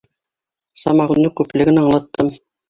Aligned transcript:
Самогондың 0.83 1.35
күплеген 1.43 1.79
аңлаттым. 1.83 2.35